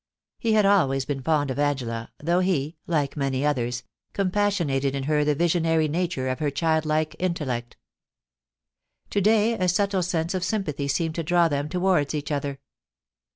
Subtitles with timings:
[0.39, 5.23] He had always been fond of Angela, though he, like many others, compassionated in her
[5.23, 7.77] the visionary nature of her childlike intellect
[9.11, 12.59] To day a subde sense of sympathy seemed to draw them towards each other.